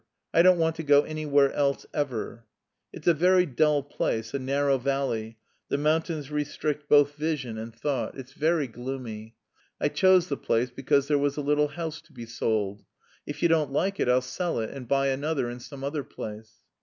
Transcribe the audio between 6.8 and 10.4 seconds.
both vision and thought. It's very gloomy. I chose the